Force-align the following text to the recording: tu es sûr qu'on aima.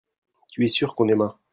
tu 0.49 0.65
es 0.65 0.67
sûr 0.67 0.95
qu'on 0.95 1.09
aima. 1.09 1.37